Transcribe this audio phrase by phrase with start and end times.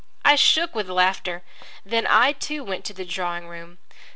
[0.25, 1.43] I shook with laughter.
[1.85, 3.77] Then I, too, went to the drawing room.